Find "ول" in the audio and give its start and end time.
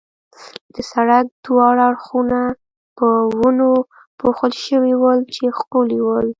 5.01-5.19, 6.03-6.27